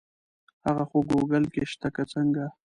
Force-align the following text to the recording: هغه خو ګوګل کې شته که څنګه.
هغه 0.65 0.83
خو 0.89 0.97
ګوګل 1.09 1.45
کې 1.53 1.61
شته 1.71 1.89
که 1.95 2.03
څنګه. 2.13 2.45